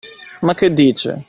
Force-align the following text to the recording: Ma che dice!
Ma 0.39 0.55
che 0.55 0.73
dice! 0.73 1.19